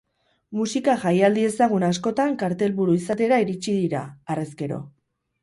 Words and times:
Musika 0.59 0.95
jaialdi 1.03 1.43
ezagun 1.49 1.85
askotan 1.89 2.33
kartelburu 2.45 2.97
izatera 3.01 3.39
iritsi 3.45 3.77
dira, 3.83 4.03
harrezkero. 4.37 4.83